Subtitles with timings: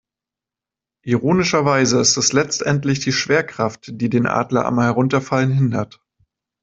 [1.05, 6.01] Ironischerweise ist es letztendlich die Schwerkraft, die den Adler am Herunterfallen hindert.